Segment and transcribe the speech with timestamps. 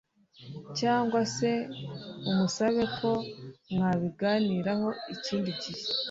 [0.79, 1.51] cyangwa se
[2.29, 3.09] umusabe ko
[3.73, 5.81] mwabiganiraho ikindi gihe.